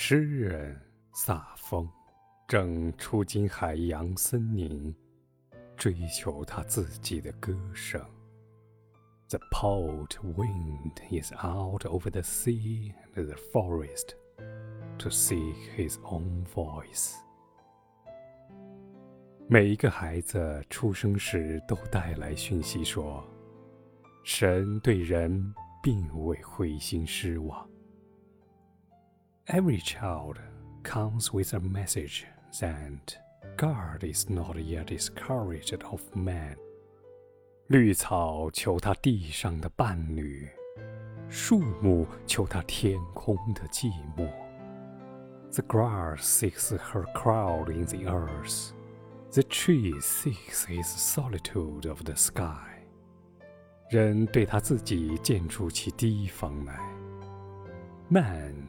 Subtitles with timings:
[0.00, 0.80] 诗人
[1.12, 1.86] 萨风
[2.46, 4.94] 正出进海洋森林，
[5.76, 8.00] 追求他自己的歌声。
[9.28, 14.14] The poet wind is out over the sea and the forest
[14.98, 17.16] to seek his own voice。
[19.48, 23.28] 每一个孩子出生时都带来讯息，说
[24.22, 25.52] 神对人
[25.82, 27.68] 并未灰心失望。
[29.50, 30.38] Every child
[30.82, 32.26] comes with a message
[32.60, 33.16] that
[33.56, 36.54] God is not yet discouraged of man.
[37.68, 40.46] 绿草求它地上的伴侣，
[41.30, 44.28] 树木求它天空的寂寞。
[45.50, 48.72] The grass seeks her crowd in the earth.
[49.32, 52.82] The tree seeks his solitude of the sky.
[53.88, 56.78] 人对他自己建筑起堤防来。
[58.10, 58.68] Man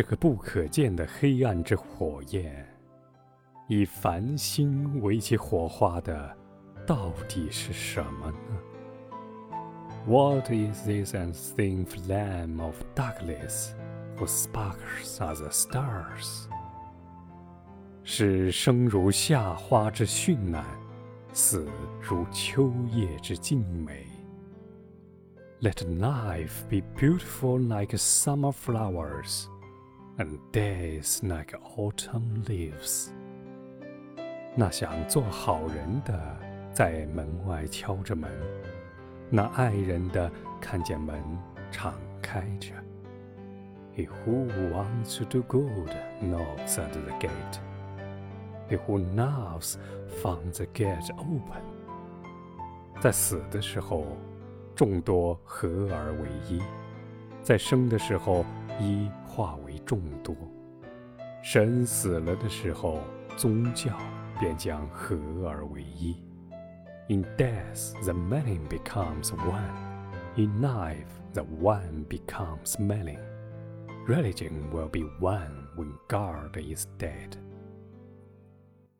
[0.00, 2.64] 这个不可见的黑暗之火焰，
[3.68, 6.32] 以繁星为其火花的，
[6.86, 8.56] 到底是什么呢
[10.06, 13.70] ？What is this and thin flame of darkness,
[14.16, 16.44] whose sparks are the stars？
[18.04, 20.64] 是生如夏花之绚烂，
[21.32, 21.66] 死
[22.00, 24.06] 如秋叶之静美。
[25.60, 29.48] Let life be beautiful like summer flowers.
[30.20, 33.10] And d i y s like autumn leaves。
[34.56, 36.36] 那想做好人的，
[36.72, 38.28] 在门外敲着门；
[39.30, 40.28] 那爱人的，
[40.60, 41.14] 看见门
[41.70, 42.70] 敞开着。
[43.96, 47.60] He who wants to do good knocks at the gate.
[48.68, 49.76] He who knocks
[50.20, 51.62] finds the gate open.
[53.00, 54.04] 在死的时候，
[54.74, 56.58] 众多合而为一；
[57.40, 58.44] 在生的时候，
[58.80, 59.67] 一化为。
[59.88, 60.36] 众多
[61.42, 63.00] 神死了的时候，
[63.38, 63.96] 宗教
[64.38, 65.16] 便将合
[65.48, 66.14] 而为一。
[67.08, 73.16] In death the many becomes one; in life the one becomes many.
[74.06, 77.38] Religion will be one when God is dead.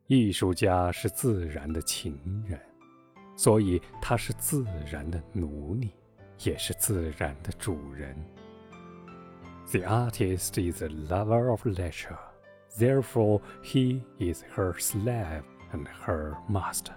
[0.07, 2.59] 艺术家是自然的情人，
[3.35, 5.91] 所以他是自然的奴隶，
[6.43, 8.17] 也是自然的主人。
[9.71, 12.17] The artist is a lover of leisure,
[12.79, 15.43] therefore, he is her slave
[15.73, 16.95] and her master.